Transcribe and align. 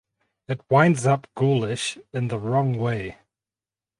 It 0.47 0.61
winds 0.67 1.05
up 1.05 1.27
ghoulish 1.35 1.99
in 2.11 2.29
the 2.29 2.39
wrong 2.39 2.75
way. 2.79 3.19